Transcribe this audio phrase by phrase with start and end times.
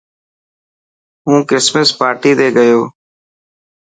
[1.25, 2.81] هون ڪرسمس پارٽي تي گيو.